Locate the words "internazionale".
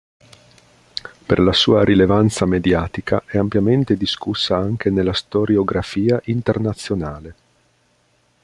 6.25-7.35